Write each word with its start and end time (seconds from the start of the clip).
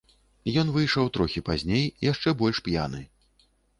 Ён 0.61 0.71
выйшаў 0.77 1.11
трохі 1.17 1.43
пазней, 1.49 1.85
яшчэ 2.11 2.33
больш 2.41 2.63
п'яны. 2.69 3.07